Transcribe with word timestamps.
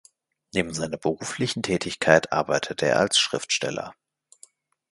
Neben 0.55 0.73
seiner 0.73 0.97
beruflichen 0.97 1.61
Tätigkeit 1.61 2.31
arbeitete 2.31 2.87
er 2.87 2.97
als 2.97 3.19
Schriftsteller. 3.19 3.93